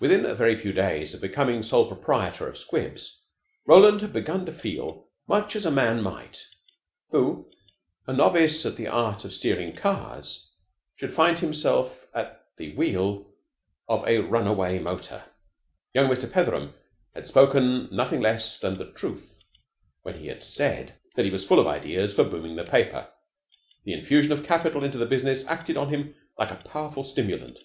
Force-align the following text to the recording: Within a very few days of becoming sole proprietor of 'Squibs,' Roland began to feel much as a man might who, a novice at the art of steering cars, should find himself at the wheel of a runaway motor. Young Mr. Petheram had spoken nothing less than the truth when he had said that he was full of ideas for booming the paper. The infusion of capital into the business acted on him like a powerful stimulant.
Within 0.00 0.24
a 0.24 0.32
very 0.32 0.56
few 0.56 0.72
days 0.72 1.12
of 1.12 1.20
becoming 1.20 1.62
sole 1.62 1.84
proprietor 1.84 2.48
of 2.48 2.56
'Squibs,' 2.56 3.20
Roland 3.66 4.10
began 4.10 4.46
to 4.46 4.52
feel 4.52 5.04
much 5.28 5.54
as 5.54 5.66
a 5.66 5.70
man 5.70 6.00
might 6.00 6.46
who, 7.10 7.50
a 8.06 8.14
novice 8.14 8.64
at 8.64 8.76
the 8.76 8.88
art 8.88 9.22
of 9.26 9.34
steering 9.34 9.76
cars, 9.76 10.50
should 10.96 11.12
find 11.12 11.38
himself 11.40 12.08
at 12.14 12.42
the 12.56 12.74
wheel 12.74 13.34
of 13.86 14.02
a 14.08 14.20
runaway 14.20 14.78
motor. 14.78 15.22
Young 15.92 16.08
Mr. 16.10 16.32
Petheram 16.32 16.72
had 17.14 17.26
spoken 17.26 17.90
nothing 17.94 18.22
less 18.22 18.58
than 18.58 18.78
the 18.78 18.92
truth 18.92 19.42
when 20.04 20.14
he 20.18 20.28
had 20.28 20.42
said 20.42 20.94
that 21.16 21.26
he 21.26 21.30
was 21.30 21.44
full 21.44 21.58
of 21.60 21.66
ideas 21.66 22.14
for 22.14 22.24
booming 22.24 22.56
the 22.56 22.64
paper. 22.64 23.08
The 23.84 23.92
infusion 23.92 24.32
of 24.32 24.42
capital 24.42 24.84
into 24.84 24.96
the 24.96 25.04
business 25.04 25.46
acted 25.46 25.76
on 25.76 25.90
him 25.90 26.14
like 26.38 26.50
a 26.50 26.56
powerful 26.56 27.04
stimulant. 27.04 27.60